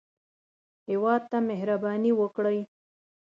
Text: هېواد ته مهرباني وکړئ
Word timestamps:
هېواد 0.89 1.21
ته 1.31 1.37
مهرباني 1.49 2.11
وکړئ 2.15 2.59